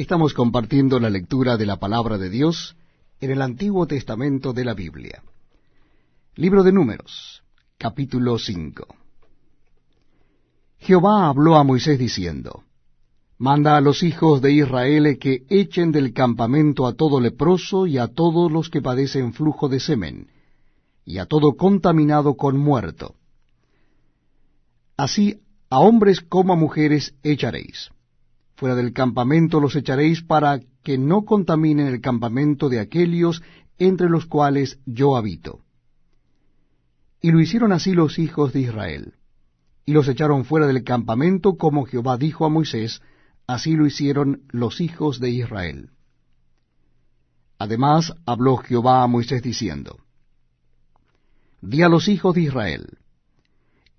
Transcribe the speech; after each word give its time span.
Estamos 0.00 0.32
compartiendo 0.32 0.98
la 0.98 1.10
lectura 1.10 1.58
de 1.58 1.66
la 1.66 1.76
palabra 1.76 2.16
de 2.16 2.30
Dios 2.30 2.74
en 3.20 3.32
el 3.32 3.42
Antiguo 3.42 3.86
Testamento 3.86 4.54
de 4.54 4.64
la 4.64 4.72
Biblia. 4.72 5.22
Libro 6.36 6.62
de 6.62 6.72
Números, 6.72 7.42
capítulo 7.76 8.38
5. 8.38 8.86
Jehová 10.78 11.28
habló 11.28 11.56
a 11.56 11.64
Moisés 11.64 11.98
diciendo, 11.98 12.64
Manda 13.36 13.76
a 13.76 13.82
los 13.82 14.02
hijos 14.02 14.40
de 14.40 14.52
Israel 14.52 15.18
que 15.18 15.44
echen 15.50 15.92
del 15.92 16.14
campamento 16.14 16.86
a 16.86 16.94
todo 16.94 17.20
leproso 17.20 17.86
y 17.86 17.98
a 17.98 18.06
todos 18.06 18.50
los 18.50 18.70
que 18.70 18.80
padecen 18.80 19.34
flujo 19.34 19.68
de 19.68 19.80
semen, 19.80 20.28
y 21.04 21.18
a 21.18 21.26
todo 21.26 21.58
contaminado 21.58 22.38
con 22.38 22.56
muerto. 22.56 23.16
Así 24.96 25.42
a 25.68 25.80
hombres 25.80 26.22
como 26.22 26.54
a 26.54 26.56
mujeres 26.56 27.12
echaréis 27.22 27.90
Fuera 28.60 28.74
del 28.74 28.92
campamento 28.92 29.58
los 29.58 29.74
echaréis 29.74 30.20
para 30.22 30.60
que 30.82 30.98
no 30.98 31.24
contaminen 31.24 31.86
el 31.86 32.02
campamento 32.02 32.68
de 32.68 32.78
aquellos 32.78 33.42
entre 33.78 34.10
los 34.10 34.26
cuales 34.26 34.78
yo 34.84 35.16
habito. 35.16 35.60
Y 37.22 37.30
lo 37.30 37.40
hicieron 37.40 37.72
así 37.72 37.94
los 37.94 38.18
hijos 38.18 38.52
de 38.52 38.60
Israel. 38.60 39.14
Y 39.86 39.94
los 39.94 40.08
echaron 40.08 40.44
fuera 40.44 40.66
del 40.66 40.84
campamento 40.84 41.56
como 41.56 41.86
Jehová 41.86 42.18
dijo 42.18 42.44
a 42.44 42.50
Moisés, 42.50 43.00
así 43.46 43.76
lo 43.76 43.86
hicieron 43.86 44.42
los 44.50 44.82
hijos 44.82 45.20
de 45.20 45.30
Israel. 45.30 45.88
Además 47.56 48.12
habló 48.26 48.58
Jehová 48.58 49.02
a 49.02 49.06
Moisés 49.06 49.42
diciendo, 49.42 50.00
Di 51.62 51.80
a 51.80 51.88
los 51.88 52.08
hijos 52.08 52.34
de 52.34 52.42
Israel, 52.42 52.98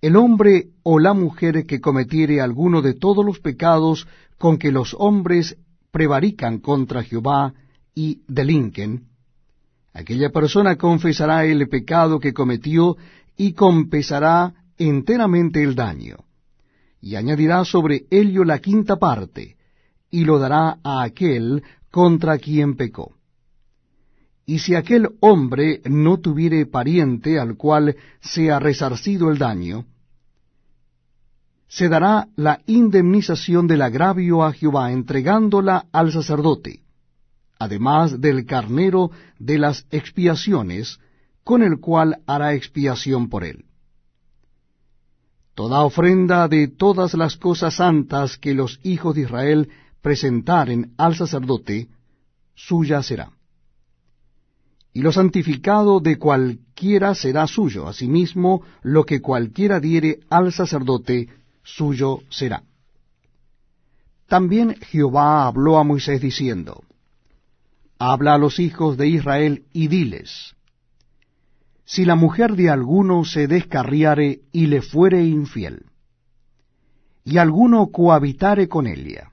el 0.02 0.16
hombre 0.16 0.70
o 0.82 1.00
la 1.00 1.14
mujer 1.14 1.66
que 1.66 1.80
cometiere 1.80 2.42
alguno 2.42 2.82
de 2.82 2.96
todos 2.96 3.24
los 3.24 3.40
pecados 3.40 4.08
con 4.38 4.58
que 4.58 4.72
los 4.72 4.96
hombres 4.98 5.58
prevarican 5.92 6.58
contra 6.58 7.04
Jehová 7.04 7.54
y 7.94 8.22
delinquen, 8.28 9.06
aquella 9.94 10.30
persona 10.32 10.76
confesará 10.76 11.46
el 11.46 11.68
pecado 11.70 12.20
que 12.20 12.34
cometió 12.34 12.98
y 13.38 13.54
compensará 13.54 14.54
enteramente 14.78 15.62
el 15.62 15.76
daño, 15.76 16.18
y 17.00 17.16
añadirá 17.16 17.64
sobre 17.64 18.06
ello 18.10 18.44
la 18.44 18.60
quinta 18.60 18.96
parte, 18.96 19.58
y 20.10 20.26
lo 20.26 20.40
dará 20.40 20.80
a 20.84 21.04
aquel 21.04 21.64
contra 21.92 22.40
quien 22.40 22.76
pecó. 22.76 23.16
Y 24.46 24.60
si 24.60 24.76
aquel 24.76 25.10
hombre 25.20 25.82
no 25.86 26.20
tuviere 26.20 26.66
pariente 26.66 27.40
al 27.40 27.56
cual 27.56 27.96
sea 28.20 28.60
resarcido 28.60 29.30
el 29.30 29.38
daño, 29.38 29.86
se 31.72 31.88
dará 31.88 32.28
la 32.36 32.60
indemnización 32.66 33.66
del 33.66 33.82
agravio 33.82 34.44
a 34.44 34.52
Jehová, 34.52 34.92
entregándola 34.92 35.86
al 35.94 36.12
sacerdote, 36.12 36.82
además 37.60 38.20
del 38.20 38.46
carnero 38.46 39.10
de 39.40 39.58
las 39.58 39.86
expiaciones, 39.90 41.00
con 41.46 41.64
el 41.64 41.80
cual 41.80 42.18
hará 42.28 42.56
expiación 42.56 43.30
por 43.30 43.46
él. 43.46 43.64
Toda 45.56 45.86
ofrenda 45.86 46.50
de 46.50 46.68
todas 46.68 47.14
las 47.14 47.38
cosas 47.38 47.76
santas 47.76 48.38
que 48.38 48.54
los 48.54 48.82
hijos 48.84 49.16
de 49.16 49.22
Israel 49.22 49.70
presentaren 50.02 50.92
al 50.98 51.16
sacerdote, 51.16 51.88
suya 52.54 53.02
será. 53.02 53.32
Y 54.92 55.04
lo 55.04 55.14
santificado 55.14 56.02
de 56.02 56.18
cualquiera 56.18 57.16
será 57.16 57.48
suyo, 57.48 57.88
asimismo 57.88 58.62
lo 58.82 59.06
que 59.06 59.22
cualquiera 59.22 59.80
diere 59.80 60.20
al 60.30 60.52
sacerdote, 60.52 61.30
suyo 61.64 62.20
será. 62.30 62.64
También 64.28 64.76
Jehová 64.76 65.46
habló 65.46 65.78
a 65.78 65.84
Moisés 65.84 66.22
diciendo, 66.22 66.84
Habla 68.00 68.36
a 68.36 68.38
los 68.38 68.60
hijos 68.60 68.98
de 68.98 69.08
Israel 69.08 69.66
y 69.74 69.90
diles, 69.90 70.56
Si 71.84 72.06
la 72.06 72.16
mujer 72.16 72.56
de 72.56 72.70
alguno 72.70 73.26
se 73.26 73.48
descarriare 73.48 74.40
y 74.52 74.68
le 74.68 74.82
fuere 74.82 75.24
infiel, 75.24 75.86
y 77.26 77.38
alguno 77.38 77.88
cohabitare 77.92 78.68
con 78.68 78.88
ella, 78.88 79.32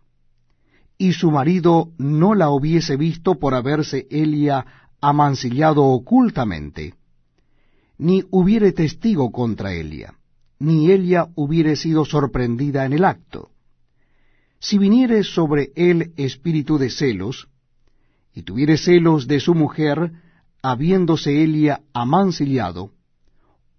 y 0.98 1.12
su 1.12 1.30
marido 1.30 1.92
no 1.97 2.34
la 2.34 2.50
hubiese 2.50 2.97
visto 2.97 3.36
por 3.36 3.54
haberse 3.54 4.08
ella 4.10 4.66
amancillado 5.00 5.84
ocultamente, 5.84 6.94
ni 7.98 8.24
hubiere 8.30 8.72
testigo 8.72 9.30
contra 9.30 9.72
ella, 9.72 10.17
ni 10.58 10.91
ella 10.91 11.28
hubiere 11.34 11.76
sido 11.76 12.04
sorprendida 12.04 12.84
en 12.84 12.92
el 12.92 13.04
acto. 13.04 13.50
Si 14.60 14.78
viniere 14.78 15.22
sobre 15.22 15.70
él 15.76 16.12
espíritu 16.16 16.78
de 16.78 16.91
celos, 16.91 17.48
y 18.34 18.42
tuviere 18.42 18.76
celos 18.76 19.26
de 19.26 19.41
su 19.41 19.54
mujer, 19.54 20.12
habiéndose 20.62 21.42
ella 21.42 21.80
amancillado, 21.92 22.92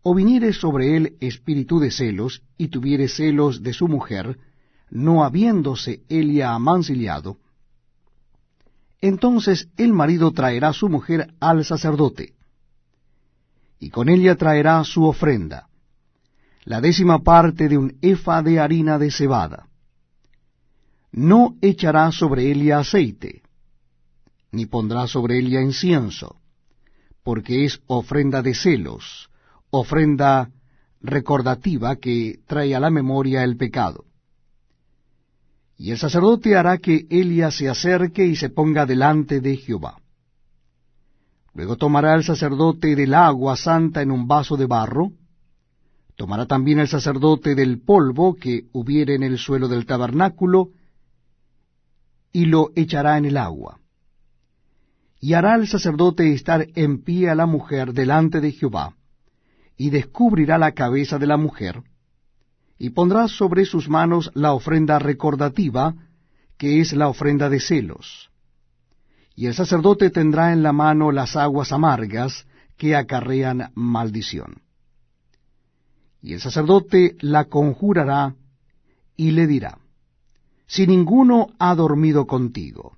o 0.01 0.15
viniere 0.15 0.53
sobre 0.53 0.95
él 0.95 1.17
espíritu 1.19 1.79
de 1.79 1.91
celos, 1.91 2.41
y 2.57 2.69
tuviere 2.69 3.07
celos 3.07 3.61
de 3.61 3.73
su 3.73 3.87
mujer, 3.87 4.37
no 4.89 5.23
habiéndose 5.23 6.01
ella 6.07 6.53
amancillado, 6.53 7.37
entonces 9.01 9.69
el 9.77 9.93
marido 9.93 10.31
traerá 10.31 10.73
su 10.73 10.89
mujer 10.89 11.33
al 11.39 11.63
sacerdote, 11.63 12.33
y 13.79 13.89
con 13.89 14.09
ella 14.09 14.35
traerá 14.35 14.83
su 14.83 15.05
ofrenda, 15.05 15.68
la 16.69 16.81
décima 16.81 17.23
parte 17.23 17.67
de 17.67 17.79
un 17.79 17.97
efa 17.99 18.43
de 18.43 18.59
harina 18.59 18.99
de 18.99 19.09
cebada. 19.09 19.67
No 21.11 21.55
echará 21.61 22.11
sobre 22.11 22.51
ella 22.51 22.77
aceite, 22.77 23.41
ni 24.51 24.67
pondrá 24.67 25.07
sobre 25.07 25.39
ella 25.39 25.61
incienso, 25.61 26.35
porque 27.23 27.65
es 27.65 27.81
ofrenda 27.87 28.43
de 28.43 28.53
celos, 28.53 29.31
ofrenda 29.71 30.51
recordativa 31.01 31.95
que 31.95 32.41
trae 32.45 32.75
a 32.75 32.79
la 32.79 32.91
memoria 32.91 33.43
el 33.43 33.57
pecado. 33.57 34.05
Y 35.75 35.89
el 35.89 35.97
sacerdote 35.97 36.55
hará 36.55 36.77
que 36.77 37.07
Elia 37.09 37.49
se 37.49 37.67
acerque 37.67 38.27
y 38.27 38.35
se 38.35 38.51
ponga 38.51 38.85
delante 38.85 39.41
de 39.41 39.57
Jehová. 39.57 39.97
Luego 41.55 41.77
tomará 41.77 42.13
el 42.13 42.23
sacerdote 42.23 42.95
del 42.95 43.15
agua 43.15 43.57
santa 43.57 44.03
en 44.03 44.11
un 44.11 44.27
vaso 44.27 44.55
de 44.55 44.67
barro, 44.67 45.13
Tomará 46.19 46.47
también 46.47 46.79
el 46.79 46.89
sacerdote 46.89 47.55
del 47.55 47.79
polvo 47.79 48.35
que 48.35 48.65
hubiere 48.73 49.15
en 49.15 49.23
el 49.23 49.37
suelo 49.37 49.69
del 49.69 49.85
tabernáculo, 49.85 50.71
y 52.33 52.43
lo 52.43 52.71
echará 52.75 53.17
en 53.17 53.23
el 53.23 53.37
agua. 53.37 53.79
Y 55.21 55.31
hará 55.35 55.55
el 55.55 55.65
sacerdote 55.65 56.33
estar 56.33 56.67
en 56.75 57.05
pie 57.05 57.29
a 57.29 57.35
la 57.35 57.45
mujer 57.45 57.93
delante 57.93 58.41
de 58.41 58.51
Jehová, 58.51 58.97
y 59.77 59.91
descubrirá 59.91 60.57
la 60.57 60.73
cabeza 60.73 61.19
de 61.19 61.27
la 61.27 61.37
mujer, 61.37 61.83
y 62.77 62.89
pondrá 62.89 63.29
sobre 63.29 63.63
sus 63.63 63.87
manos 63.87 64.29
la 64.33 64.51
ofrenda 64.51 64.99
recordativa, 64.99 65.95
que 66.57 66.81
es 66.81 66.91
la 66.91 67.07
ofrenda 67.07 67.47
de 67.47 67.61
celos. 67.61 68.29
Y 69.37 69.45
el 69.45 69.53
sacerdote 69.53 70.09
tendrá 70.09 70.51
en 70.51 70.63
la 70.63 70.73
mano 70.73 71.13
las 71.13 71.37
aguas 71.37 71.71
amargas 71.71 72.45
que 72.75 72.97
acarrean 72.97 73.71
maldición. 73.73 74.68
Y 76.21 76.33
el 76.33 76.41
sacerdote 76.41 77.15
la 77.21 77.45
conjurará 77.45 78.35
y 79.15 79.31
le 79.31 79.47
dirá, 79.47 79.77
si 80.67 80.85
ninguno 80.85 81.47
ha 81.57 81.73
dormido 81.75 82.27
contigo, 82.27 82.97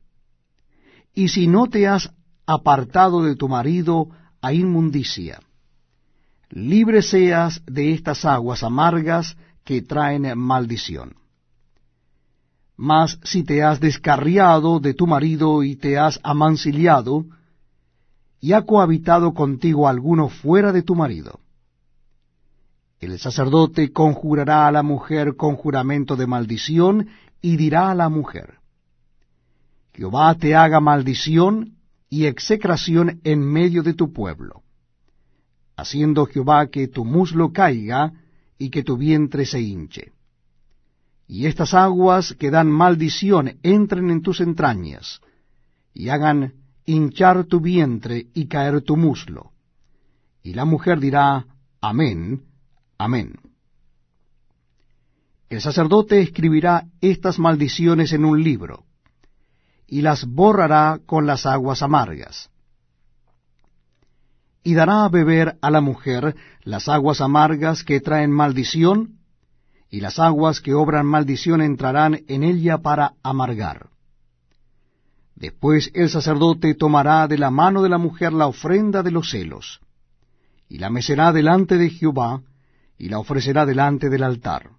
y 1.14 1.30
si 1.30 1.48
no 1.48 1.68
te 1.68 1.88
has 1.88 2.12
apartado 2.46 3.24
de 3.24 3.36
tu 3.36 3.48
marido 3.48 4.10
a 4.42 4.54
inmundicia, 4.54 5.40
libre 6.50 7.02
seas 7.02 7.62
de 7.66 7.94
estas 7.94 8.26
aguas 8.26 8.64
amargas 8.64 9.38
que 9.64 9.82
traen 9.82 10.38
maldición. 10.38 11.16
Mas 12.76 13.20
si 13.24 13.44
te 13.44 13.64
has 13.64 13.80
descarriado 13.80 14.80
de 14.80 14.94
tu 14.94 15.06
marido 15.08 15.64
y 15.64 15.76
te 15.76 15.98
has 15.98 16.20
amancillado, 16.24 17.26
y 18.40 18.54
ha 18.54 18.64
cohabitado 18.64 19.34
contigo 19.34 19.88
alguno 19.88 20.28
fuera 20.30 20.72
de 20.72 20.82
tu 20.82 20.96
marido, 20.96 21.40
el 23.02 23.18
sacerdote 23.18 23.92
conjurará 23.92 24.68
a 24.68 24.72
la 24.72 24.84
mujer 24.84 25.36
con 25.36 25.56
juramento 25.56 26.16
de 26.16 26.28
maldición 26.28 27.10
y 27.42 27.58
dirá 27.58 27.90
a 27.90 27.96
la 27.96 28.10
mujer, 28.10 28.60
Jehová 29.94 30.36
te 30.36 30.56
haga 30.56 30.80
maldición 30.80 31.78
y 32.10 32.26
execración 32.26 33.20
en 33.24 33.42
medio 33.42 33.82
de 33.82 33.94
tu 33.94 34.14
pueblo, 34.14 34.62
haciendo 35.76 36.28
Jehová 36.28 36.68
que 36.68 36.88
tu 36.88 37.04
muslo 37.04 37.52
caiga 37.52 38.14
y 38.58 38.70
que 38.70 38.84
tu 38.84 38.98
vientre 38.98 39.46
se 39.46 39.60
hinche. 39.60 40.12
Y 41.28 41.48
estas 41.48 41.74
aguas 41.74 42.36
que 42.38 42.52
dan 42.52 42.70
maldición 42.70 43.58
entren 43.64 44.12
en 44.12 44.22
tus 44.22 44.42
entrañas, 44.42 45.22
y 45.94 46.10
hagan 46.10 46.54
hinchar 46.86 47.46
tu 47.46 47.60
vientre 47.62 48.28
y 48.34 48.48
caer 48.48 48.82
tu 48.82 48.96
muslo. 48.96 49.52
Y 50.44 50.54
la 50.54 50.66
mujer 50.66 51.00
dirá, 51.00 51.46
Amén, 51.82 52.44
Amén. 53.04 53.34
El 55.50 55.60
sacerdote 55.60 56.22
escribirá 56.22 56.86
estas 57.02 57.40
maldiciones 57.40 58.14
en 58.14 58.26
un 58.26 58.44
libro, 58.44 58.86
y 59.88 60.02
las 60.02 60.26
borrará 60.26 61.00
con 61.08 61.26
las 61.26 61.48
aguas 61.48 61.82
amargas. 61.82 62.52
Y 64.62 64.76
dará 64.76 65.04
a 65.04 65.10
beber 65.10 65.58
a 65.64 65.72
la 65.72 65.82
mujer 65.82 66.36
las 66.62 66.88
aguas 66.90 67.22
amargas 67.22 67.84
que 67.84 68.02
traen 68.02 68.30
maldición, 68.30 69.18
y 69.90 70.02
las 70.02 70.20
aguas 70.20 70.62
que 70.62 70.76
obran 70.76 71.08
maldición 71.08 71.64
entrarán 71.64 72.20
en 72.28 72.44
ella 72.44 72.78
para 72.78 73.14
amargar. 73.24 73.90
Después 75.34 75.90
el 75.96 76.12
sacerdote 76.12 76.76
tomará 76.76 77.28
de 77.28 77.40
la 77.40 77.50
mano 77.50 77.82
de 77.82 77.90
la 77.90 77.98
mujer 77.98 78.32
la 78.32 78.46
ofrenda 78.46 79.02
de 79.02 79.10
los 79.10 79.32
celos, 79.32 79.82
y 80.70 80.78
la 80.78 80.92
mecerá 80.92 81.32
delante 81.32 81.80
de 81.80 81.90
Jehová, 81.90 82.44
y 83.02 83.10
la 83.10 83.18
ofrecerá 83.18 83.66
delante 83.66 84.12
del 84.12 84.22
altar. 84.22 84.70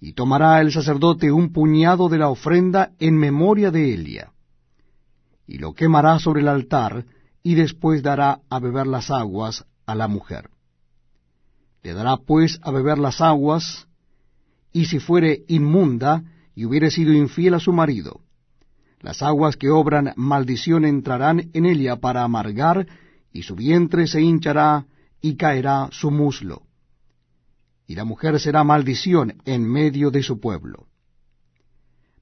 Y 0.00 0.14
tomará 0.14 0.62
el 0.62 0.72
sacerdote 0.72 1.30
un 1.30 1.52
puñado 1.52 2.08
de 2.08 2.16
la 2.16 2.30
ofrenda 2.30 2.92
en 2.98 3.14
memoria 3.14 3.70
de 3.70 3.92
Elia, 3.92 4.32
y 5.46 5.58
lo 5.58 5.74
quemará 5.74 6.18
sobre 6.18 6.40
el 6.40 6.48
altar, 6.48 7.04
y 7.42 7.56
después 7.56 8.02
dará 8.02 8.40
a 8.48 8.58
beber 8.58 8.86
las 8.86 9.10
aguas 9.10 9.66
a 9.84 9.94
la 9.94 10.08
mujer. 10.08 10.48
Le 11.82 11.92
dará 11.92 12.16
pues 12.16 12.58
a 12.62 12.70
beber 12.70 12.96
las 12.96 13.20
aguas, 13.20 13.86
y 14.72 14.86
si 14.86 14.98
fuere 14.98 15.44
inmunda 15.46 16.22
y 16.54 16.64
hubiere 16.64 16.90
sido 16.90 17.12
infiel 17.12 17.52
a 17.52 17.60
su 17.60 17.74
marido, 17.74 18.22
las 19.02 19.20
aguas 19.20 19.58
que 19.58 19.68
obran 19.68 20.14
maldición 20.16 20.86
entrarán 20.86 21.50
en 21.52 21.66
ella 21.66 21.96
para 21.96 22.24
amargar, 22.24 22.86
y 23.30 23.42
su 23.42 23.54
vientre 23.56 24.06
se 24.06 24.22
hinchará 24.22 24.86
y 25.20 25.36
caerá 25.36 25.90
su 25.92 26.10
muslo. 26.10 26.62
Y 27.88 27.94
la 27.94 28.04
mujer 28.04 28.38
será 28.38 28.62
maldición 28.64 29.42
en 29.46 29.64
medio 29.64 30.10
de 30.10 30.22
su 30.22 30.38
pueblo. 30.38 30.86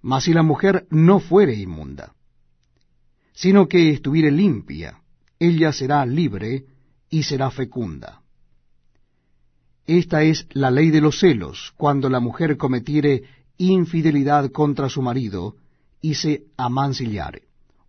Mas 0.00 0.24
si 0.24 0.32
la 0.32 0.44
mujer 0.44 0.86
no 0.90 1.18
fuere 1.18 1.54
inmunda, 1.54 2.14
sino 3.34 3.66
que 3.66 3.90
estuviere 3.90 4.30
limpia, 4.30 5.02
ella 5.40 5.72
será 5.72 6.06
libre 6.06 6.66
y 7.10 7.24
será 7.24 7.50
fecunda. 7.50 8.22
Esta 9.86 10.22
es 10.22 10.46
la 10.52 10.70
ley 10.70 10.90
de 10.90 11.00
los 11.00 11.18
celos, 11.18 11.74
cuando 11.76 12.08
la 12.08 12.20
mujer 12.20 12.56
cometiere 12.56 13.24
infidelidad 13.58 14.52
contra 14.52 14.88
su 14.88 15.02
marido 15.02 15.56
y 16.00 16.14
se 16.14 16.44
amancillare, 16.56 17.42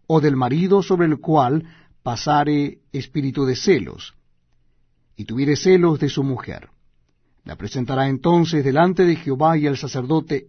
o 0.08 0.20
del 0.20 0.36
marido 0.36 0.82
sobre 0.82 1.06
el 1.06 1.20
cual 1.20 1.64
pasare 2.02 2.80
espíritu 2.92 3.46
de 3.46 3.56
celos, 3.56 4.16
y 5.16 5.26
tuviere 5.26 5.56
celos 5.56 6.00
de 6.00 6.10
su 6.10 6.24
mujer. 6.24 6.70
La 7.48 7.56
presentará 7.56 8.10
entonces 8.10 8.62
delante 8.62 9.06
de 9.06 9.16
Jehová 9.16 9.58
y 9.58 9.68
el 9.68 9.78
sacerdote 9.78 10.46